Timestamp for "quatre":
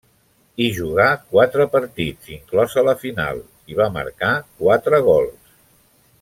1.33-1.67, 4.63-5.05